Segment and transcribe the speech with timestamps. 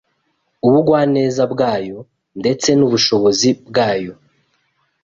[0.67, 1.97] ubugwaneza bwayo
[2.39, 4.13] ndetse n’ubushobozi bwayo.